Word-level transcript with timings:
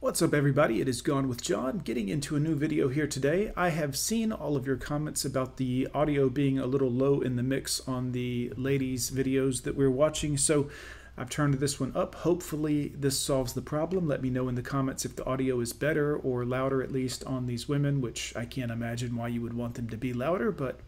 What's 0.00 0.22
up, 0.22 0.32
everybody? 0.32 0.80
It 0.80 0.88
is 0.88 1.02
Gone 1.02 1.28
with 1.28 1.42
John, 1.42 1.78
getting 1.78 2.08
into 2.08 2.36
a 2.36 2.40
new 2.40 2.54
video 2.54 2.86
here 2.88 3.08
today. 3.08 3.52
I 3.56 3.70
have 3.70 3.98
seen 3.98 4.30
all 4.30 4.54
of 4.54 4.64
your 4.64 4.76
comments 4.76 5.24
about 5.24 5.56
the 5.56 5.88
audio 5.92 6.28
being 6.28 6.56
a 6.56 6.66
little 6.66 6.88
low 6.88 7.20
in 7.20 7.34
the 7.34 7.42
mix 7.42 7.80
on 7.80 8.12
the 8.12 8.52
ladies' 8.56 9.10
videos 9.10 9.64
that 9.64 9.74
we're 9.74 9.90
watching, 9.90 10.36
so 10.36 10.70
I've 11.16 11.30
turned 11.30 11.54
this 11.54 11.80
one 11.80 11.90
up. 11.96 12.14
Hopefully, 12.14 12.92
this 12.96 13.18
solves 13.18 13.54
the 13.54 13.60
problem. 13.60 14.06
Let 14.06 14.22
me 14.22 14.30
know 14.30 14.46
in 14.46 14.54
the 14.54 14.62
comments 14.62 15.04
if 15.04 15.16
the 15.16 15.26
audio 15.26 15.58
is 15.58 15.72
better 15.72 16.16
or 16.16 16.44
louder, 16.44 16.80
at 16.80 16.92
least 16.92 17.24
on 17.24 17.46
these 17.46 17.68
women, 17.68 18.00
which 18.00 18.32
I 18.36 18.44
can't 18.44 18.70
imagine 18.70 19.16
why 19.16 19.26
you 19.26 19.42
would 19.42 19.54
want 19.54 19.74
them 19.74 19.88
to 19.90 19.96
be 19.96 20.12
louder, 20.12 20.52
but 20.52 20.78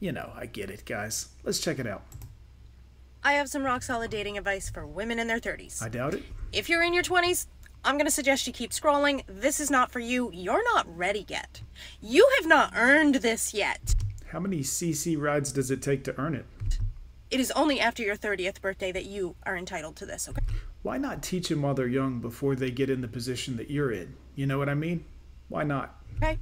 you 0.00 0.10
know, 0.10 0.32
I 0.34 0.46
get 0.46 0.68
it, 0.68 0.84
guys. 0.84 1.28
Let's 1.44 1.60
check 1.60 1.78
it 1.78 1.86
out. 1.86 2.02
I 3.22 3.34
have 3.34 3.48
some 3.48 3.62
rock 3.62 3.82
solid 3.82 4.10
dating 4.10 4.36
advice 4.36 4.68
for 4.68 4.84
women 4.84 5.18
in 5.18 5.28
their 5.28 5.40
30s. 5.40 5.80
I 5.80 5.88
doubt 5.88 6.14
it. 6.14 6.24
If 6.52 6.68
you're 6.68 6.82
in 6.82 6.94
your 6.94 7.02
20s, 7.02 7.46
I'm 7.84 7.96
going 7.96 8.06
to 8.06 8.10
suggest 8.10 8.46
you 8.46 8.52
keep 8.52 8.72
scrolling. 8.72 9.22
This 9.26 9.60
is 9.60 9.70
not 9.70 9.90
for 9.90 10.00
you. 10.00 10.30
You're 10.32 10.64
not 10.74 10.86
ready 10.96 11.24
yet. 11.28 11.62
You 12.00 12.28
have 12.36 12.46
not 12.46 12.72
earned 12.76 13.16
this 13.16 13.54
yet. 13.54 13.94
How 14.26 14.40
many 14.40 14.60
CC 14.60 15.18
rides 15.18 15.52
does 15.52 15.70
it 15.70 15.80
take 15.80 16.04
to 16.04 16.18
earn 16.18 16.34
it? 16.34 16.44
It 17.30 17.40
is 17.40 17.50
only 17.52 17.80
after 17.80 18.02
your 18.02 18.16
30th 18.16 18.60
birthday 18.60 18.92
that 18.92 19.04
you 19.04 19.36
are 19.44 19.56
entitled 19.56 19.96
to 19.96 20.06
this, 20.06 20.28
okay? 20.28 20.42
Why 20.82 20.98
not 20.98 21.22
teach 21.22 21.48
them 21.48 21.62
while 21.62 21.74
they're 21.74 21.86
young 21.86 22.20
before 22.20 22.54
they 22.54 22.70
get 22.70 22.90
in 22.90 23.00
the 23.00 23.08
position 23.08 23.56
that 23.56 23.70
you're 23.70 23.92
in? 23.92 24.14
You 24.34 24.46
know 24.46 24.58
what 24.58 24.68
I 24.68 24.74
mean? 24.74 25.04
Why 25.48 25.62
not? 25.62 25.96
Okay? 26.16 26.38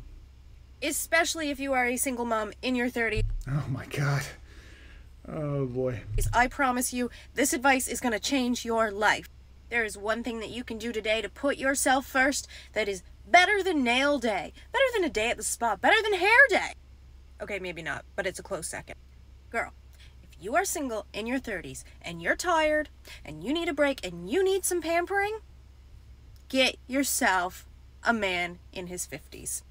Especially 0.83 1.51
if 1.51 1.59
you 1.59 1.73
are 1.73 1.87
a 1.87 1.97
single 1.97 2.25
mom 2.25 2.53
in 2.63 2.75
your 2.75 2.91
30s. 2.91 3.23
Oh 3.49 3.65
my 3.69 3.87
god. 3.87 4.23
Oh 5.29 5.67
boy. 5.67 6.03
I 6.33 6.47
promise 6.47 6.93
you, 6.93 7.11
this 7.35 7.53
advice 7.53 7.89
is 7.89 8.01
going 8.01 8.13
to 8.13 8.21
change 8.21 8.65
your 8.65 8.91
life. 8.91 9.29
There 9.69 9.85
is 9.85 9.99
one 9.99 10.23
thing 10.23 10.39
that 10.41 10.51
you 10.51 10.63
can 10.63 10.79
do 10.79 10.93
today 10.93 11.21
to 11.23 11.29
put 11.29 11.57
yourself 11.57 12.07
first 12.07 12.47
that 12.73 12.89
is 12.89 13.03
better 13.29 13.63
than 13.63 13.83
nail 13.83 14.19
day, 14.19 14.53
better 14.73 14.85
than 14.95 15.05
a 15.05 15.09
day 15.09 15.31
at 15.31 15.37
the 15.37 15.43
spa, 15.43 15.77
better 15.77 16.01
than 16.03 16.15
hair 16.15 16.39
day. 16.49 16.75
Okay, 17.41 17.59
maybe 17.59 17.83
not, 17.83 18.05
but 18.15 18.27
it's 18.27 18.39
a 18.39 18.45
close 18.45 18.69
second. 18.69 18.97
Girl, 19.51 19.73
if 20.23 20.31
you 20.41 20.55
are 20.55 20.65
single 20.65 21.07
in 21.13 21.27
your 21.27 21.41
30s 21.41 21.83
and 22.01 22.23
you're 22.23 22.37
tired 22.37 22.89
and 23.25 23.43
you 23.43 23.53
need 23.53 23.69
a 23.69 23.75
break 23.75 24.07
and 24.07 24.31
you 24.31 24.45
need 24.45 24.65
some 24.65 24.81
pampering, 24.81 25.41
get 26.49 26.77
yourself 26.87 27.67
a 28.05 28.13
man 28.13 28.61
in 28.73 28.87
his 28.87 29.07
50s. 29.07 29.63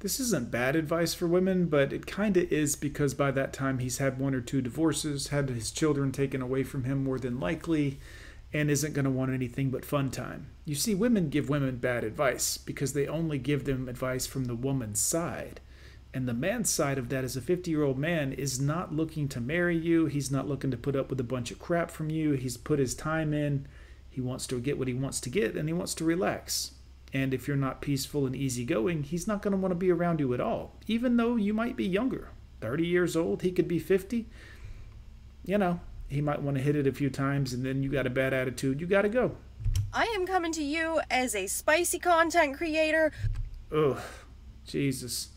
This 0.00 0.20
isn't 0.20 0.50
bad 0.50 0.76
advice 0.76 1.14
for 1.14 1.26
women, 1.26 1.66
but 1.66 1.92
it 1.92 2.06
kind 2.06 2.36
of 2.36 2.52
is 2.52 2.76
because 2.76 3.14
by 3.14 3.30
that 3.32 3.52
time 3.52 3.78
he's 3.78 3.98
had 3.98 4.20
one 4.20 4.34
or 4.34 4.40
two 4.40 4.60
divorces, 4.60 5.28
had 5.28 5.48
his 5.48 5.70
children 5.70 6.12
taken 6.12 6.40
away 6.40 6.62
from 6.62 6.84
him 6.84 7.02
more 7.02 7.18
than 7.18 7.40
likely, 7.40 7.98
and 8.52 8.70
isn't 8.70 8.94
going 8.94 9.04
to 9.04 9.10
want 9.10 9.32
anything 9.32 9.70
but 9.70 9.84
fun 9.84 10.10
time. 10.10 10.46
You 10.64 10.74
see, 10.74 10.94
women 10.94 11.28
give 11.28 11.48
women 11.48 11.76
bad 11.76 12.04
advice 12.04 12.56
because 12.56 12.92
they 12.92 13.06
only 13.06 13.38
give 13.38 13.64
them 13.64 13.88
advice 13.88 14.26
from 14.26 14.44
the 14.44 14.54
woman's 14.54 15.00
side. 15.00 15.60
And 16.14 16.26
the 16.26 16.34
man's 16.34 16.70
side 16.70 16.96
of 16.96 17.08
that 17.10 17.24
as 17.24 17.36
a 17.36 17.42
50 17.42 17.70
year 17.70 17.82
old 17.82 17.98
man 17.98 18.32
is 18.32 18.58
not 18.58 18.94
looking 18.94 19.28
to 19.28 19.40
marry 19.40 19.76
you. 19.76 20.06
He's 20.06 20.30
not 20.30 20.48
looking 20.48 20.70
to 20.70 20.76
put 20.76 20.96
up 20.96 21.10
with 21.10 21.20
a 21.20 21.24
bunch 21.24 21.50
of 21.50 21.58
crap 21.58 21.90
from 21.90 22.08
you. 22.08 22.32
He's 22.32 22.56
put 22.56 22.78
his 22.78 22.94
time 22.94 23.34
in. 23.34 23.66
He 24.08 24.22
wants 24.22 24.46
to 24.46 24.58
get 24.58 24.78
what 24.78 24.88
he 24.88 24.94
wants 24.94 25.20
to 25.20 25.28
get 25.28 25.56
and 25.56 25.68
he 25.68 25.74
wants 25.74 25.94
to 25.96 26.04
relax. 26.04 26.72
And 27.12 27.34
if 27.34 27.46
you're 27.46 27.56
not 27.56 27.82
peaceful 27.82 28.26
and 28.26 28.34
easygoing, 28.34 29.02
he's 29.02 29.26
not 29.26 29.42
going 29.42 29.52
to 29.52 29.58
want 29.58 29.72
to 29.72 29.76
be 29.76 29.90
around 29.90 30.20
you 30.20 30.32
at 30.32 30.40
all, 30.40 30.76
even 30.86 31.16
though 31.16 31.36
you 31.36 31.52
might 31.52 31.76
be 31.76 31.86
younger. 31.86 32.30
30 32.60 32.86
years 32.86 33.16
old, 33.16 33.42
he 33.42 33.52
could 33.52 33.68
be 33.68 33.78
50. 33.78 34.26
You 35.44 35.58
know, 35.58 35.80
he 36.08 36.20
might 36.20 36.42
want 36.42 36.56
to 36.56 36.62
hit 36.62 36.76
it 36.76 36.86
a 36.86 36.92
few 36.92 37.10
times 37.10 37.52
and 37.52 37.64
then 37.64 37.82
you 37.82 37.90
got 37.90 38.06
a 38.06 38.10
bad 38.10 38.32
attitude. 38.32 38.80
You 38.80 38.86
got 38.86 39.02
to 39.02 39.08
go. 39.08 39.36
I 39.92 40.04
am 40.16 40.26
coming 40.26 40.52
to 40.52 40.62
you 40.62 41.00
as 41.10 41.34
a 41.34 41.46
spicy 41.46 41.98
content 41.98 42.56
creator. 42.56 43.12
Ugh, 43.74 43.98
Jesus. 44.66 45.28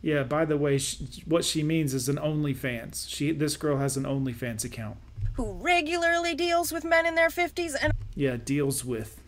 Yeah, 0.00 0.24
by 0.24 0.44
the 0.44 0.56
way, 0.56 0.78
she, 0.78 1.22
what 1.26 1.44
she 1.44 1.62
means 1.62 1.94
is 1.94 2.08
an 2.08 2.16
OnlyFans. 2.16 3.08
She 3.08 3.32
this 3.32 3.56
girl 3.56 3.78
has 3.78 3.96
an 3.96 4.04
OnlyFans 4.04 4.64
account. 4.64 4.96
Who 5.34 5.52
regularly 5.52 6.34
deals 6.34 6.72
with 6.72 6.84
men 6.84 7.06
in 7.06 7.14
their 7.14 7.28
50s 7.30 7.74
and 7.80 7.92
Yeah, 8.14 8.36
deals 8.36 8.84
with. 8.84 9.22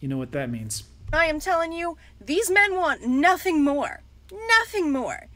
You 0.00 0.08
know 0.08 0.18
what 0.18 0.32
that 0.32 0.50
means. 0.50 0.84
I 1.12 1.26
am 1.26 1.40
telling 1.40 1.72
you, 1.72 1.98
these 2.20 2.50
men 2.50 2.74
want 2.74 3.06
nothing 3.06 3.62
more, 3.62 4.02
nothing 4.32 4.92
more 4.92 5.26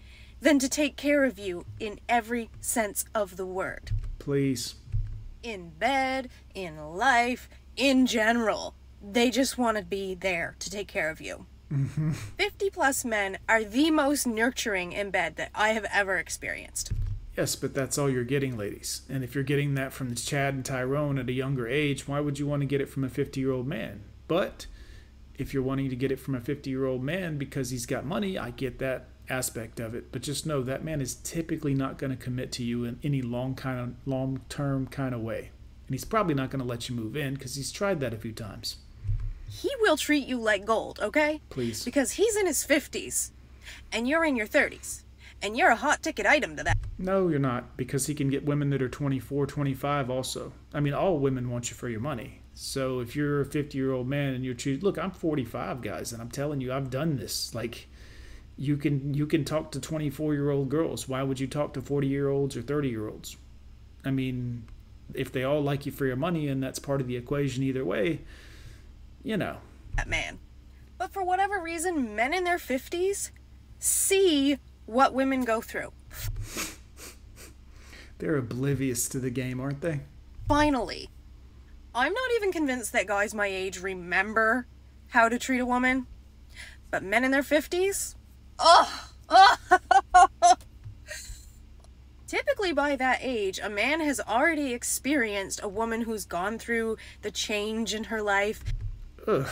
than 0.40 0.58
to 0.58 0.68
take 0.68 0.96
care 0.96 1.24
of 1.24 1.38
you 1.38 1.64
in 1.78 2.00
every 2.08 2.50
sense 2.60 3.04
of 3.14 3.36
the 3.36 3.46
word. 3.46 3.90
Please. 4.18 4.74
In 5.42 5.70
bed, 5.70 6.28
in 6.54 6.76
life, 6.78 7.48
in 7.76 8.06
general. 8.06 8.74
They 9.02 9.30
just 9.30 9.56
want 9.56 9.78
to 9.78 9.84
be 9.84 10.14
there 10.14 10.56
to 10.58 10.70
take 10.70 10.88
care 10.88 11.10
of 11.10 11.20
you. 11.20 11.46
Mm-hmm. 11.72 12.12
50 12.12 12.70
plus 12.70 13.04
men 13.04 13.38
are 13.48 13.62
the 13.62 13.90
most 13.90 14.26
nurturing 14.26 14.92
in 14.92 15.10
bed 15.10 15.36
that 15.36 15.50
I 15.54 15.70
have 15.70 15.86
ever 15.92 16.16
experienced. 16.16 16.92
Yes, 17.36 17.54
but 17.56 17.74
that's 17.74 17.96
all 17.96 18.10
you're 18.10 18.24
getting, 18.24 18.58
ladies. 18.58 19.02
And 19.08 19.22
if 19.22 19.34
you're 19.34 19.44
getting 19.44 19.74
that 19.74 19.92
from 19.92 20.14
Chad 20.14 20.52
and 20.52 20.64
Tyrone 20.64 21.18
at 21.18 21.28
a 21.28 21.32
younger 21.32 21.68
age, 21.68 22.08
why 22.08 22.20
would 22.20 22.38
you 22.38 22.46
want 22.46 22.60
to 22.60 22.66
get 22.66 22.80
it 22.80 22.88
from 22.88 23.04
a 23.04 23.08
50 23.08 23.40
year 23.40 23.52
old 23.52 23.66
man? 23.66 24.02
But 24.26 24.66
if 25.38 25.54
you're 25.54 25.62
wanting 25.62 25.88
to 25.90 25.96
get 25.96 26.12
it 26.12 26.18
from 26.18 26.34
a 26.34 26.40
50 26.40 26.68
year 26.68 26.86
old 26.86 27.02
man 27.02 27.38
because 27.38 27.70
he's 27.70 27.86
got 27.86 28.04
money, 28.04 28.36
I 28.36 28.50
get 28.50 28.78
that 28.80 29.06
aspect 29.30 29.80
of 29.80 29.94
it. 29.94 30.12
But 30.12 30.22
just 30.22 30.46
know 30.46 30.62
that 30.62 30.84
man 30.84 31.00
is 31.00 31.14
typically 31.16 31.74
not 31.74 31.98
going 31.98 32.10
to 32.10 32.22
commit 32.22 32.52
to 32.52 32.64
you 32.64 32.84
in 32.84 32.98
any 33.02 33.22
long 33.22 33.54
kind 33.54 33.78
of 33.80 33.94
long 34.06 34.40
term 34.48 34.86
kind 34.86 35.14
of 35.14 35.20
way. 35.20 35.50
And 35.86 35.94
he's 35.94 36.04
probably 36.04 36.34
not 36.34 36.50
going 36.50 36.60
to 36.60 36.68
let 36.68 36.88
you 36.88 36.94
move 36.94 37.16
in 37.16 37.34
because 37.34 37.56
he's 37.56 37.72
tried 37.72 38.00
that 38.00 38.14
a 38.14 38.18
few 38.18 38.32
times. 38.32 38.76
He 39.48 39.70
will 39.80 39.96
treat 39.96 40.28
you 40.28 40.38
like 40.38 40.64
gold, 40.64 41.00
okay? 41.02 41.40
Please. 41.50 41.84
Because 41.84 42.12
he's 42.12 42.36
in 42.36 42.46
his 42.46 42.64
50s 42.64 43.30
and 43.92 44.08
you're 44.08 44.24
in 44.24 44.36
your 44.36 44.46
30s. 44.46 45.02
And 45.42 45.56
you're 45.56 45.70
a 45.70 45.76
hot 45.76 46.02
ticket 46.02 46.26
item 46.26 46.56
to 46.56 46.62
that. 46.64 46.76
No, 46.98 47.28
you're 47.28 47.38
not, 47.38 47.76
because 47.78 48.06
he 48.06 48.14
can 48.14 48.28
get 48.28 48.44
women 48.44 48.68
that 48.70 48.82
are 48.82 48.90
24, 48.90 49.46
25 49.46 50.10
also. 50.10 50.52
I 50.74 50.80
mean, 50.80 50.92
all 50.92 51.18
women 51.18 51.50
want 51.50 51.70
you 51.70 51.76
for 51.76 51.88
your 51.88 52.00
money. 52.00 52.42
So 52.52 53.00
if 53.00 53.16
you're 53.16 53.40
a 53.40 53.46
50 53.46 53.76
year 53.76 53.92
old 53.92 54.06
man 54.06 54.34
and 54.34 54.44
you're 54.44 54.54
choosing, 54.54 54.82
look, 54.82 54.98
I'm 54.98 55.10
45, 55.10 55.80
guys, 55.80 56.12
and 56.12 56.20
I'm 56.20 56.30
telling 56.30 56.60
you, 56.60 56.72
I've 56.72 56.90
done 56.90 57.16
this. 57.16 57.54
Like, 57.54 57.88
you 58.60 58.76
can 58.76 59.14
you 59.14 59.26
can 59.26 59.42
talk 59.42 59.72
to 59.72 59.80
24 59.80 60.34
year 60.34 60.50
old 60.50 60.68
girls. 60.68 61.08
Why 61.08 61.22
would 61.22 61.40
you 61.40 61.46
talk 61.46 61.72
to 61.72 61.80
40 61.80 62.06
year 62.06 62.28
olds 62.28 62.56
or 62.56 62.62
30 62.62 62.90
year 62.90 63.08
olds? 63.08 63.38
I 64.04 64.10
mean, 64.10 64.64
if 65.14 65.32
they 65.32 65.44
all 65.44 65.62
like 65.62 65.86
you 65.86 65.92
for 65.92 66.04
your 66.04 66.16
money 66.16 66.46
and 66.46 66.62
that's 66.62 66.78
part 66.78 67.00
of 67.00 67.06
the 67.06 67.16
equation 67.16 67.62
either 67.62 67.86
way, 67.86 68.20
you 69.24 69.38
know. 69.38 69.56
That 69.96 70.08
man. 70.08 70.38
But 70.98 71.10
for 71.10 71.24
whatever 71.24 71.58
reason, 71.58 72.14
men 72.14 72.34
in 72.34 72.44
their 72.44 72.58
50s 72.58 73.30
see 73.78 74.58
what 74.84 75.14
women 75.14 75.44
go 75.46 75.62
through. 75.62 75.92
They're 78.18 78.36
oblivious 78.36 79.08
to 79.08 79.18
the 79.18 79.30
game, 79.30 79.58
aren't 79.58 79.80
they? 79.80 80.00
Finally. 80.46 81.08
I'm 81.94 82.12
not 82.12 82.30
even 82.36 82.52
convinced 82.52 82.92
that 82.92 83.06
guys 83.06 83.34
my 83.34 83.46
age 83.46 83.80
remember 83.80 84.66
how 85.08 85.30
to 85.30 85.38
treat 85.38 85.60
a 85.60 85.66
woman. 85.66 86.06
But 86.90 87.02
men 87.02 87.24
in 87.24 87.30
their 87.30 87.42
50s? 87.42 88.16
Ugh! 88.60 88.88
Typically, 92.26 92.72
by 92.72 92.94
that 92.94 93.18
age, 93.22 93.58
a 93.62 93.68
man 93.68 94.00
has 94.00 94.20
already 94.20 94.72
experienced 94.72 95.60
a 95.62 95.68
woman 95.68 96.02
who's 96.02 96.24
gone 96.24 96.58
through 96.58 96.96
the 97.22 97.30
change 97.30 97.94
in 97.94 98.04
her 98.04 98.22
life. 98.22 98.62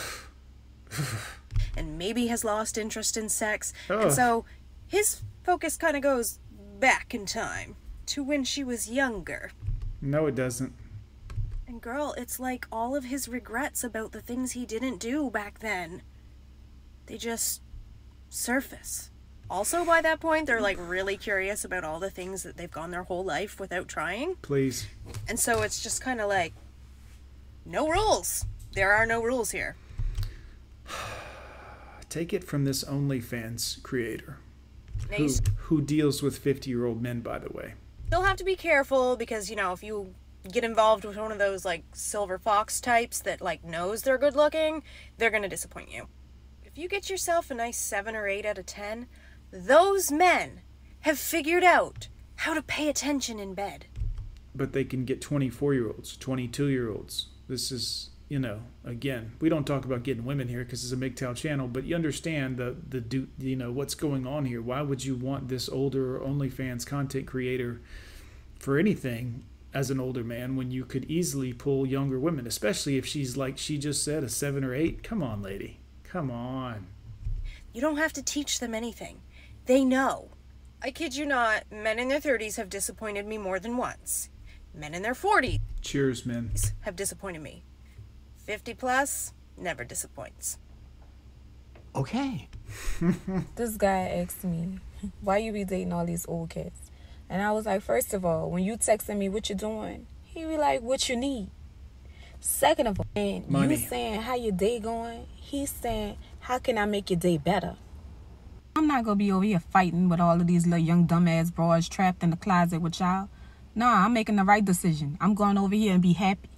And 1.77 1.97
maybe 1.97 2.27
has 2.27 2.43
lost 2.43 2.77
interest 2.77 3.15
in 3.15 3.29
sex. 3.29 3.73
Ugh. 3.89 4.01
And 4.01 4.11
so 4.11 4.43
his 4.87 5.21
focus 5.43 5.77
kind 5.77 5.95
of 5.95 6.01
goes 6.01 6.39
back 6.79 7.13
in 7.13 7.25
time 7.25 7.75
to 8.07 8.23
when 8.23 8.43
she 8.43 8.63
was 8.63 8.89
younger. 8.89 9.51
No, 10.01 10.25
it 10.25 10.35
doesn't. 10.35 10.73
And 11.67 11.79
girl, 11.79 12.15
it's 12.17 12.39
like 12.39 12.65
all 12.71 12.95
of 12.95 13.05
his 13.05 13.29
regrets 13.29 13.83
about 13.83 14.11
the 14.11 14.21
things 14.21 14.53
he 14.53 14.65
didn't 14.65 14.97
do 14.97 15.29
back 15.29 15.59
then. 15.59 16.01
They 17.05 17.17
just 17.17 17.61
surface. 18.29 19.09
Also, 19.49 19.83
by 19.83 20.01
that 20.01 20.19
point, 20.19 20.45
they're 20.45 20.61
like 20.61 20.77
really 20.79 21.17
curious 21.17 21.65
about 21.65 21.83
all 21.83 21.99
the 21.99 22.11
things 22.11 22.43
that 22.43 22.55
they've 22.55 22.69
gone 22.69 22.91
their 22.91 23.03
whole 23.03 23.23
life 23.23 23.59
without 23.59 23.87
trying. 23.87 24.35
Please. 24.41 24.87
And 25.27 25.39
so 25.39 25.63
it's 25.63 25.81
just 25.81 26.01
kind 26.01 26.21
of 26.21 26.29
like, 26.29 26.53
no 27.65 27.87
rules. 27.87 28.45
There 28.73 28.93
are 28.93 29.05
no 29.05 29.23
rules 29.23 29.51
here. 29.51 29.75
Take 32.09 32.33
it 32.33 32.43
from 32.43 32.65
this 32.65 32.83
OnlyFans 32.83 33.81
creator. 33.83 34.37
Who, 35.15 35.29
who 35.57 35.81
deals 35.81 36.21
with 36.21 36.37
50 36.37 36.69
year 36.69 36.85
old 36.85 37.01
men, 37.01 37.21
by 37.21 37.39
the 37.39 37.49
way. 37.51 37.73
still 38.07 38.23
have 38.23 38.37
to 38.37 38.43
be 38.43 38.55
careful 38.55 39.15
because, 39.15 39.49
you 39.49 39.55
know, 39.55 39.71
if 39.71 39.81
you 39.81 40.13
get 40.51 40.63
involved 40.63 41.05
with 41.05 41.17
one 41.17 41.31
of 41.31 41.37
those 41.39 41.65
like 41.65 41.83
silver 41.93 42.37
fox 42.37 42.79
types 42.79 43.19
that 43.21 43.41
like 43.41 43.63
knows 43.63 44.03
they're 44.03 44.17
good 44.17 44.35
looking, 44.35 44.83
they're 45.17 45.29
going 45.31 45.43
to 45.43 45.49
disappoint 45.49 45.91
you. 45.91 46.07
If 46.71 46.77
you 46.77 46.87
get 46.87 47.09
yourself 47.09 47.49
a 47.49 47.55
nice 47.55 47.79
7 47.79 48.15
or 48.15 48.27
8 48.27 48.45
out 48.45 48.59
of 48.59 48.67
10, 48.67 49.07
those 49.49 50.11
men 50.11 50.61
have 50.99 51.17
figured 51.17 51.63
out 51.63 52.09
how 52.35 52.53
to 52.53 52.61
pay 52.61 52.87
attention 52.87 53.39
in 53.39 53.55
bed. 53.55 53.87
But 54.53 54.73
they 54.73 54.83
can 54.83 55.03
get 55.03 55.19
24 55.19 55.73
year 55.73 55.87
olds, 55.87 56.15
22 56.15 56.67
year 56.67 56.91
olds. 56.91 57.29
This 57.47 57.71
is 57.71 58.11
you 58.27 58.37
know, 58.37 58.61
again, 58.85 59.31
we 59.41 59.49
don't 59.49 59.65
talk 59.65 59.83
about 59.83 60.03
getting 60.03 60.25
women 60.25 60.47
here 60.47 60.63
because 60.63 60.83
it's 60.83 60.93
a 60.93 60.95
MGTOW 60.95 61.35
channel, 61.35 61.67
but 61.67 61.85
you 61.85 61.95
understand 61.95 62.57
the 62.57 62.75
the 62.87 63.01
do 63.01 63.27
you 63.39 63.55
know 63.55 63.71
what's 63.71 63.95
going 63.95 64.27
on 64.27 64.45
here. 64.45 64.61
Why 64.61 64.83
would 64.83 65.03
you 65.03 65.15
want 65.15 65.47
this 65.47 65.69
older 65.69 66.19
OnlyFans 66.19 66.85
content 66.85 67.25
creator 67.25 67.81
for 68.59 68.77
anything 68.77 69.43
as 69.73 69.89
an 69.89 69.99
older 69.99 70.23
man 70.23 70.55
when 70.55 70.69
you 70.69 70.85
could 70.85 71.05
easily 71.05 71.51
pull 71.51 71.87
younger 71.87 72.19
women, 72.19 72.45
especially 72.45 72.99
if 72.99 73.07
she's 73.07 73.35
like 73.35 73.57
she 73.57 73.79
just 73.79 74.03
said, 74.03 74.23
a 74.23 74.29
seven 74.29 74.63
or 74.63 74.75
eight? 74.75 75.01
Come 75.01 75.23
on, 75.23 75.41
lady. 75.41 75.79
Come 76.11 76.31
on. 76.31 76.87
You 77.71 77.81
don't 77.81 77.97
have 77.97 78.13
to 78.13 78.23
teach 78.23 78.59
them 78.59 78.73
anything. 78.73 79.21
They 79.67 79.85
know. 79.85 80.29
I 80.81 80.89
kid 80.89 81.15
you 81.15 81.25
not, 81.25 81.65
men 81.71 81.99
in 81.99 82.07
their 82.07 82.19
30s 82.19 82.57
have 82.57 82.69
disappointed 82.69 83.27
me 83.27 83.37
more 83.37 83.59
than 83.59 83.77
once. 83.77 84.29
Men 84.73 84.95
in 84.95 85.03
their 85.03 85.13
40s 85.13 85.59
Cheers, 85.81 86.25
men. 86.25 86.51
have 86.81 86.95
disappointed 86.95 87.43
me. 87.43 87.63
50 88.37 88.73
plus 88.73 89.33
never 89.55 89.83
disappoints. 89.83 90.57
Okay. 91.95 92.47
this 93.55 93.77
guy 93.77 94.07
asked 94.07 94.43
me, 94.43 94.79
why 95.21 95.37
you 95.37 95.51
be 95.51 95.63
dating 95.63 95.93
all 95.93 96.05
these 96.05 96.25
old 96.27 96.49
kids? 96.49 96.89
And 97.29 97.43
I 97.43 97.51
was 97.51 97.67
like, 97.67 97.83
first 97.83 98.15
of 98.15 98.25
all, 98.25 98.49
when 98.49 98.63
you 98.63 98.77
texting 98.77 99.17
me 99.17 99.29
what 99.29 99.49
you 99.49 99.55
doing, 99.55 100.07
he 100.23 100.43
be 100.45 100.57
like, 100.57 100.81
what 100.81 101.07
you 101.07 101.15
need. 101.15 101.51
Second 102.39 102.87
of 102.87 102.99
all, 102.99 103.05
and 103.15 103.47
Money. 103.49 103.75
you 103.75 103.81
saying 103.81 104.21
how 104.21 104.35
your 104.35 104.51
day 104.51 104.79
going, 104.79 105.27
he's 105.35 105.69
saying, 105.71 106.17
how 106.39 106.57
can 106.59 106.77
I 106.77 106.85
make 106.85 107.09
your 107.09 107.19
day 107.19 107.37
better? 107.37 107.75
I'm 108.75 108.87
not 108.87 109.03
gonna 109.03 109.17
be 109.17 109.31
over 109.31 109.43
here 109.43 109.59
fighting 109.59 110.07
with 110.09 110.19
all 110.19 110.39
of 110.39 110.47
these 110.47 110.65
little 110.65 110.85
young 110.85 111.07
dumbass 111.07 111.53
bras 111.53 111.89
trapped 111.89 112.23
in 112.23 112.29
the 112.29 112.37
closet 112.37 112.81
with 112.81 112.99
y'all. 112.99 113.29
No, 113.75 113.87
I'm 113.87 114.13
making 114.13 114.37
the 114.37 114.43
right 114.43 114.63
decision. 114.63 115.17
I'm 115.19 115.33
going 115.33 115.57
over 115.57 115.75
here 115.75 115.93
and 115.93 116.01
be 116.01 116.13
happy. 116.13 116.49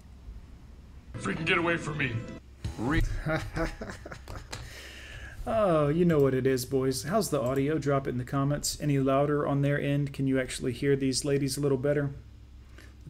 Freaking 1.17 1.45
get 1.45 1.57
away 1.57 1.77
from 1.77 1.97
me. 1.97 2.13
Oh, 5.47 5.87
you 5.87 6.05
know 6.05 6.19
what 6.19 6.35
it 6.35 6.45
is, 6.45 6.65
boys. 6.65 7.03
How's 7.03 7.31
the 7.31 7.41
audio? 7.41 7.79
Drop 7.79 8.05
it 8.05 8.11
in 8.11 8.19
the 8.19 8.23
comments. 8.23 8.77
Any 8.79 8.99
louder 8.99 9.47
on 9.47 9.63
their 9.63 9.81
end? 9.81 10.13
Can 10.13 10.27
you 10.27 10.39
actually 10.39 10.71
hear 10.71 10.95
these 10.95 11.25
ladies 11.25 11.57
a 11.57 11.61
little 11.61 11.79
better? 11.79 12.11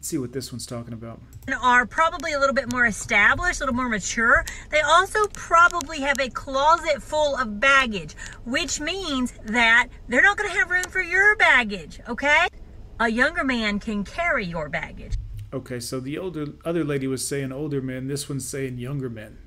Let's 0.02 0.10
see 0.10 0.18
what 0.18 0.34
this 0.34 0.52
one's 0.52 0.66
talking 0.66 0.96
about. 0.96 1.22
are 1.62 1.86
probably 1.86 2.34
a 2.34 2.40
little 2.40 2.56
bit 2.56 2.72
more 2.72 2.88
established, 2.88 3.62
a 3.62 3.66
little 3.66 3.76
more 3.76 3.88
mature. 3.88 4.44
They 4.72 4.82
also 4.82 5.28
probably 5.28 6.00
have 6.00 6.20
a 6.20 6.28
closet 6.28 7.04
full 7.04 7.38
of 7.38 7.60
baggage, 7.60 8.16
which 8.44 8.80
means 8.80 9.32
that 9.44 9.90
they're 10.08 10.24
not 10.24 10.38
going 10.38 10.50
to 10.50 10.58
have 10.58 10.72
room 10.72 10.86
for 10.86 11.04
your 11.04 11.36
baggage, 11.36 12.00
okay? 12.10 12.48
A 13.00 13.12
younger 13.12 13.44
man 13.44 13.78
can 13.78 14.04
carry 14.04 14.44
your 14.44 14.70
baggage. 14.70 15.14
Okay, 15.54 15.80
so 15.80 16.00
the 16.00 16.18
older 16.18 16.48
other 16.66 16.84
lady 16.84 17.06
was 17.06 17.28
saying 17.28 17.52
older 17.52 17.80
men. 17.80 18.08
This 18.08 18.28
one's 18.28 18.48
saying 18.48 18.80
younger 18.80 19.08
men. 19.08 19.38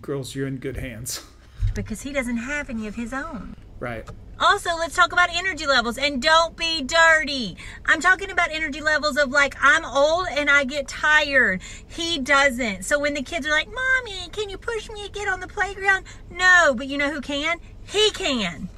Girls, 0.00 0.32
you're 0.32 0.46
in 0.46 0.58
good 0.58 0.76
hands. 0.76 1.26
because 1.74 2.02
he 2.02 2.12
doesn't 2.12 2.36
have 2.36 2.70
any 2.70 2.86
of 2.86 2.94
his 2.94 3.12
own. 3.12 3.56
Right. 3.80 4.08
Also, 4.40 4.70
let's 4.76 4.94
talk 4.94 5.12
about 5.12 5.28
energy 5.34 5.66
levels 5.66 5.98
and 5.98 6.22
don't 6.22 6.56
be 6.56 6.82
dirty. 6.82 7.56
I'm 7.86 8.00
talking 8.00 8.30
about 8.30 8.50
energy 8.52 8.80
levels 8.80 9.16
of 9.16 9.30
like, 9.30 9.56
I'm 9.60 9.84
old 9.84 10.28
and 10.30 10.48
I 10.48 10.64
get 10.64 10.86
tired. 10.86 11.60
He 11.88 12.18
doesn't. 12.18 12.84
So 12.84 13.00
when 13.00 13.14
the 13.14 13.22
kids 13.22 13.46
are 13.46 13.50
like, 13.50 13.68
Mommy, 13.68 14.28
can 14.30 14.48
you 14.48 14.56
push 14.56 14.88
me 14.90 15.04
again 15.04 15.28
on 15.28 15.40
the 15.40 15.48
playground? 15.48 16.04
No, 16.30 16.72
but 16.76 16.86
you 16.86 16.98
know 16.98 17.10
who 17.10 17.20
can? 17.20 17.58
He 17.84 18.10
can. 18.12 18.68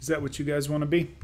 Is 0.00 0.08
that 0.08 0.20
what 0.20 0.38
you 0.38 0.44
guys 0.44 0.68
want 0.68 0.82
to 0.82 0.86
be? 0.86 1.14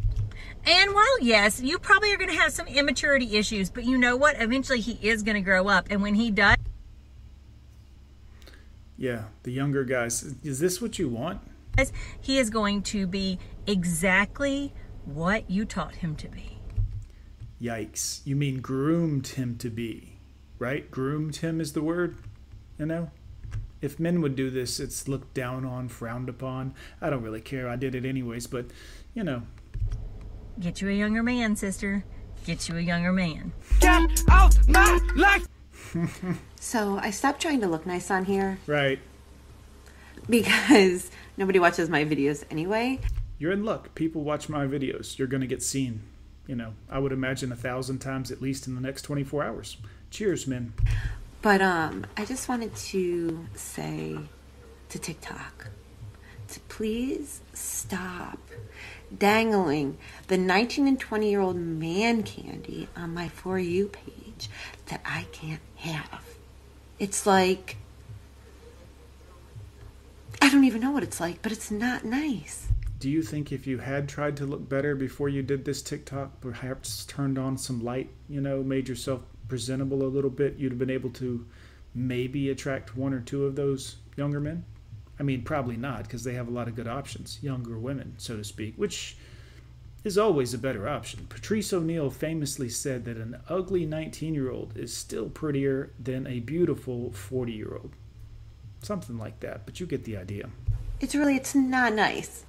And 0.65 0.95
while 0.95 1.21
yes, 1.21 1.61
you 1.61 1.81
probably 1.81 2.13
are 2.13 2.17
going 2.17 2.31
to 2.31 2.37
have 2.37 2.53
some 2.53 2.69
immaturity 2.69 3.37
issues, 3.37 3.71
but 3.71 3.85
you 3.85 3.99
know 3.99 4.17
what? 4.17 4.41
Eventually 4.41 4.81
he 4.81 4.99
is 5.03 5.25
going 5.25 5.35
to 5.35 5.41
grow 5.41 5.67
up. 5.67 5.89
And 5.91 6.01
when 6.01 6.15
he 6.15 6.31
does, 6.31 6.57
Yeah, 8.97 9.25
the 9.43 9.51
younger 9.51 9.83
guys. 9.83 10.37
Is 10.45 10.61
this 10.61 10.81
what 10.81 11.01
you 11.01 11.09
want? 11.09 11.41
He 12.21 12.39
is 12.39 12.51
going 12.51 12.83
to 12.83 13.07
be 13.07 13.39
exactly 13.67 14.73
what 15.05 15.51
you 15.51 15.65
taught 15.65 15.97
him 15.97 16.17
to 16.17 16.29
be. 16.29 16.59
Yikes. 17.61 18.21
You 18.25 18.37
mean 18.37 18.61
groomed 18.61 19.29
him 19.29 19.57
to 19.59 19.71
be, 19.71 20.19
right? 20.59 20.91
Groomed 20.91 21.37
him 21.37 21.61
is 21.61 21.73
the 21.73 21.83
word, 21.83 22.17
you 22.79 22.87
know? 22.87 23.11
If 23.81 23.99
men 23.99 24.21
would 24.21 24.37
do 24.37 24.51
this, 24.51 24.79
it's 24.79 25.09
looked 25.09 25.35
down 25.35 25.65
on, 25.65 25.89
frowned 25.89 26.29
upon. 26.29 26.75
I 27.01 27.11
don't 27.11 27.23
really 27.23 27.41
care. 27.41 27.69
I 27.69 27.77
did 27.77 27.95
it 27.95 28.05
anyways, 28.05 28.47
but, 28.47 28.67
you 29.15 29.25
know, 29.25 29.43
Get 30.61 30.81
you 30.81 30.89
a 30.89 30.93
younger 30.93 31.23
man, 31.23 31.57
sister. 31.57 32.05
Get 32.45 32.69
you 32.69 32.77
a 32.77 32.81
younger 32.81 33.13
man. 33.13 33.53
Get 33.81 34.23
out 34.31 34.57
my 34.69 35.01
life! 35.17 35.49
So 36.63 36.97
I 37.03 37.11
stopped 37.11 37.43
trying 37.43 37.61
to 37.63 37.67
look 37.67 37.87
nice 37.87 38.09
on 38.09 38.25
here 38.25 38.57
right. 38.69 39.01
Because 40.29 41.11
nobody 41.37 41.59
watches 41.59 41.89
my 41.89 42.05
videos 42.05 42.45
anyway. 42.51 43.01
You're 43.39 43.53
in 43.53 43.65
luck. 43.65 43.95
People 43.95 44.23
watch 44.23 44.49
my 44.49 44.67
videos. 44.67 45.19
You're 45.19 45.29
going 45.29 45.41
to 45.41 45.47
get 45.47 45.63
seen, 45.63 46.03
you 46.47 46.55
know, 46.55 46.75
I 46.89 46.99
would 46.99 47.13
imagine 47.13 47.51
a 47.53 47.57
thousand 47.57 47.99
times 47.99 48.31
at 48.31 48.41
least 48.41 48.67
in 48.67 48.75
the 48.75 48.81
next 48.81 49.03
24 49.03 49.43
hours. 49.45 49.77
Cheers, 50.11 50.47
men. 50.47 50.75
But 51.41 51.61
um 51.61 52.07
I 52.17 52.25
just 52.25 52.49
wanted 52.49 52.75
to 52.77 53.47
say 53.55 54.17
to 54.91 54.99
TikTok 54.99 55.69
to 56.49 56.61
please 56.61 57.41
stop 57.53 58.39
dangling 59.17 59.99
the 60.29 60.39
19 60.39 60.87
and 60.87 61.01
20 61.01 61.31
year 61.31 61.41
old 61.41 61.57
man 61.57 62.23
candy 62.23 62.89
on 62.97 63.15
my 63.15 63.29
for 63.29 63.59
you 63.59 63.89
page 63.89 64.49
that 64.87 65.01
I 65.05 65.27
can't 65.33 65.61
have. 65.77 66.25
It's 66.99 67.27
like 67.27 67.77
I 70.41 70.49
don't 70.49 70.65
even 70.65 70.81
know 70.81 70.91
what 70.91 71.03
it's 71.03 71.21
like, 71.21 71.43
but 71.43 71.53
it's 71.53 71.71
not 71.71 72.05
nice. 72.05 72.69
Do 72.99 73.11
you 73.11 73.23
think 73.23 73.51
if 73.51 73.67
you 73.67 73.79
had 73.79 74.09
tried 74.09 74.37
to 74.37 74.47
look 74.47 74.69
better 74.69 74.95
before 74.95 75.29
you 75.29 75.43
did 75.43 75.65
this 75.65 75.83
TikTok, 75.83 76.41
perhaps 76.41 77.05
turned 77.05 77.39
on 77.39 77.59
some 77.59 77.83
light, 77.83 78.11
you 78.29 78.41
know, 78.41 78.63
made 78.63 78.89
yourself 78.89 79.23
presentable 79.49 80.03
a 80.03 80.09
little 80.09 80.31
bit, 80.31 80.57
you'd 80.57 80.73
have 80.73 80.79
been 80.79 80.89
able 80.91 81.11
to 81.11 81.45
maybe 81.95 82.49
attract 82.49 82.97
one 82.97 83.13
or 83.13 83.21
two 83.21 83.45
of 83.45 83.57
those 83.57 83.97
younger 84.17 84.41
men? 84.41 84.65
I 85.19 85.25
mean, 85.25 85.43
probably 85.43 85.77
not, 85.77 86.05
because 86.05 86.25
they 86.25 86.35
have 86.35 86.49
a 86.49 86.53
lot 86.53 86.69
of 86.69 86.77
good 86.77 86.87
options, 86.87 87.39
younger 87.43 87.79
women, 87.79 88.15
so 88.19 88.37
to 88.37 88.45
speak, 88.45 88.75
which 88.77 89.17
is 90.05 90.19
always 90.19 90.53
a 90.53 90.59
better 90.59 90.89
option. 90.89 91.27
Patrice 91.29 91.73
O'Neal 91.73 92.11
famously 92.11 92.69
said 92.69 93.05
that 93.05 93.17
an 93.17 93.41
ugly 93.49 93.87
19 93.87 94.35
year 94.35 94.51
old 94.51 94.77
is 94.77 94.93
still 94.97 95.29
prettier 95.29 95.91
than 95.99 96.27
a 96.27 96.41
beautiful 96.41 97.13
40 97.13 97.53
year 97.53 97.73
old. 97.75 97.93
Something 98.83 99.19
like 99.19 99.41
that, 99.41 99.65
but 99.65 99.81
you 99.81 99.87
get 99.87 100.05
the 100.05 100.17
idea. 100.17 100.51
It's 101.01 101.15
really 101.15 101.37
it's 101.37 101.55
not 101.55 101.95
nice. 101.95 102.45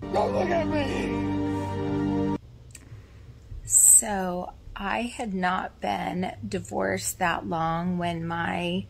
So 3.65 4.51
I 4.75 5.01
had 5.03 5.33
not 5.33 5.79
been 5.79 6.35
divorced 6.47 7.19
that 7.19 7.47
long 7.47 7.97
when 7.97 8.25
my 8.27 8.85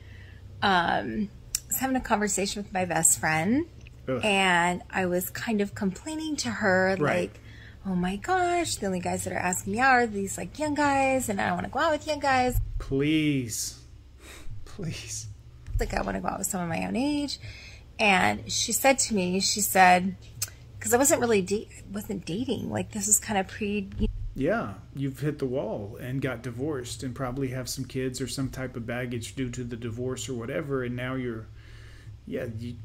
um 0.61 1.29
I 1.55 1.67
was 1.67 1.77
having 1.79 1.95
a 1.95 2.01
conversation 2.01 2.63
with 2.63 2.71
my 2.73 2.85
best 2.85 3.19
friend 3.19 3.65
Ugh. 4.07 4.21
and 4.23 4.81
I 4.89 5.05
was 5.07 5.29
kind 5.29 5.59
of 5.61 5.73
complaining 5.75 6.35
to 6.37 6.49
her 6.49 6.95
Right. 6.99 7.29
like 7.29 7.39
oh 7.85 7.95
my 7.95 8.15
gosh 8.17 8.75
the 8.77 8.85
only 8.85 8.99
guys 8.99 9.23
that 9.25 9.33
are 9.33 9.37
asking 9.39 9.73
me 9.73 9.79
out 9.79 9.91
are 9.93 10.07
these 10.07 10.37
like 10.37 10.57
young 10.59 10.73
guys 10.75 11.29
and 11.29 11.41
I 11.41 11.47
don't 11.47 11.55
want 11.55 11.67
to 11.67 11.71
go 11.73 11.79
out 11.79 11.91
with 11.91 12.07
young 12.07 12.19
guys 12.19 12.59
Please. 12.79 13.79
Please. 14.65 15.27
Like 15.79 15.93
I 15.93 16.01
want 16.01 16.15
to 16.15 16.21
go 16.21 16.27
out 16.27 16.37
with 16.39 16.47
someone 16.47 16.69
my 16.69 16.85
own 16.85 16.95
age 16.95 17.39
and 17.99 18.51
she 18.51 18.71
said 18.71 18.99
to 18.99 19.13
me 19.15 19.39
she 19.39 19.61
said 19.61 20.15
because 20.77 20.93
I 20.93 20.97
wasn't 20.97 21.21
really 21.21 21.41
da- 21.41 21.69
wasn't 21.91 22.25
dating 22.25 22.69
like 22.69 22.91
this 22.91 23.07
is 23.07 23.19
kind 23.19 23.39
of 23.39 23.47
pre 23.47 23.87
Yeah, 24.35 24.73
you've 24.95 25.19
hit 25.19 25.39
the 25.39 25.45
wall 25.45 25.97
and 26.01 26.21
got 26.21 26.41
divorced 26.41 27.03
and 27.03 27.13
probably 27.15 27.49
have 27.49 27.69
some 27.69 27.85
kids 27.85 28.19
or 28.19 28.27
some 28.27 28.49
type 28.49 28.75
of 28.75 28.85
baggage 28.85 29.35
due 29.35 29.49
to 29.51 29.63
the 29.63 29.75
divorce 29.77 30.27
or 30.27 30.33
whatever 30.33 30.83
and 30.83 30.95
now 30.95 31.15
you're 31.15 31.47
yeah, 32.25 32.45
you, 32.57 32.75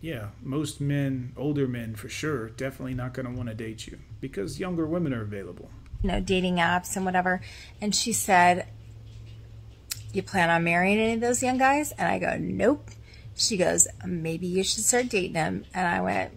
yeah, 0.00 0.28
most 0.40 0.80
men, 0.80 1.32
older 1.36 1.66
men 1.66 1.96
for 1.96 2.08
sure, 2.08 2.50
definitely 2.50 2.94
not 2.94 3.12
going 3.12 3.26
to 3.26 3.32
want 3.32 3.48
to 3.48 3.54
date 3.54 3.88
you 3.88 3.98
because 4.20 4.60
younger 4.60 4.86
women 4.86 5.12
are 5.12 5.22
available. 5.22 5.68
you 6.02 6.08
know, 6.08 6.20
dating 6.20 6.56
apps 6.58 6.94
and 6.94 7.04
whatever. 7.04 7.40
And 7.80 7.92
she 7.92 8.12
said, 8.12 8.68
You 10.12 10.22
plan 10.22 10.50
on 10.50 10.64
marrying 10.64 10.98
any 10.98 11.14
of 11.14 11.20
those 11.20 11.42
young 11.42 11.58
guys? 11.58 11.92
And 11.92 12.08
I 12.08 12.18
go, 12.18 12.36
Nope. 12.38 12.90
She 13.36 13.56
goes, 13.56 13.86
Maybe 14.04 14.46
you 14.46 14.64
should 14.64 14.84
start 14.84 15.08
dating 15.08 15.34
them. 15.34 15.64
And 15.74 15.86
I 15.86 16.00
went, 16.00 16.32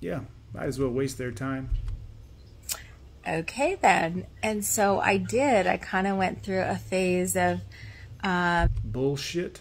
Yeah, 0.00 0.20
might 0.54 0.66
as 0.66 0.78
well 0.78 0.90
waste 0.90 1.18
their 1.18 1.32
time. 1.32 1.70
Okay, 3.26 3.76
then. 3.80 4.26
And 4.42 4.64
so 4.64 4.98
I 5.00 5.16
did. 5.16 5.66
I 5.66 5.76
kind 5.76 6.06
of 6.06 6.16
went 6.16 6.42
through 6.42 6.62
a 6.62 6.76
phase 6.76 7.36
of 7.36 7.60
um, 8.22 8.68
Bullshit. 8.84 9.60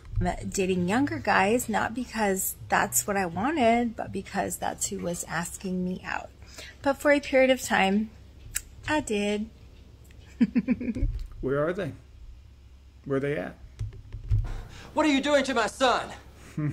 dating 0.50 0.88
younger 0.88 1.20
guys, 1.20 1.70
not 1.70 1.94
because 1.94 2.56
that's 2.70 3.06
what 3.06 3.18
I 3.18 3.26
wanted, 3.26 3.96
but 3.96 4.12
because 4.12 4.58
that's 4.58 4.88
who 4.88 5.00
was 5.00 5.24
asking 5.26 5.84
me 5.84 6.02
out. 6.04 6.30
But 6.82 6.98
for 6.98 7.12
a 7.12 7.20
period 7.20 7.50
of 7.50 7.62
time, 7.62 8.10
I 8.88 9.02
did. 9.02 9.50
Where 11.42 11.66
are 11.66 11.74
they? 11.74 11.94
Where 13.06 13.18
are 13.18 13.20
they 13.20 13.36
at? 13.36 13.56
What 14.94 15.06
are 15.06 15.10
you 15.10 15.22
doing 15.22 15.44
to 15.46 15.54
my 15.54 15.68
son? 15.68 16.10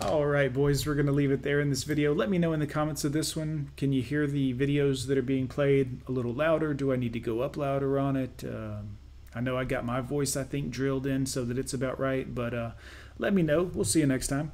All 0.00 0.26
right, 0.26 0.52
boys, 0.52 0.86
we're 0.86 0.94
going 0.94 1.06
to 1.06 1.12
leave 1.12 1.30
it 1.30 1.42
there 1.42 1.60
in 1.60 1.70
this 1.70 1.84
video. 1.84 2.12
Let 2.14 2.28
me 2.28 2.38
know 2.38 2.52
in 2.52 2.60
the 2.60 2.66
comments 2.66 3.04
of 3.04 3.12
this 3.12 3.36
one. 3.36 3.70
Can 3.76 3.92
you 3.92 4.02
hear 4.02 4.26
the 4.26 4.52
videos 4.54 5.06
that 5.06 5.16
are 5.18 5.22
being 5.22 5.46
played 5.46 6.00
a 6.08 6.12
little 6.12 6.32
louder? 6.32 6.74
Do 6.74 6.92
I 6.92 6.96
need 6.96 7.12
to 7.12 7.20
go 7.20 7.40
up 7.40 7.56
louder 7.56 7.98
on 7.98 8.16
it? 8.16 8.42
Um, 8.44 8.96
I 9.34 9.40
know 9.40 9.56
I 9.56 9.64
got 9.64 9.84
my 9.84 10.00
voice, 10.00 10.36
I 10.36 10.44
think, 10.44 10.70
drilled 10.70 11.06
in 11.06 11.26
so 11.26 11.44
that 11.44 11.58
it's 11.58 11.74
about 11.74 12.00
right, 12.00 12.32
but 12.32 12.54
uh, 12.54 12.70
let 13.18 13.34
me 13.34 13.42
know. 13.42 13.62
We'll 13.62 13.84
see 13.84 14.00
you 14.00 14.06
next 14.06 14.28
time. 14.28 14.52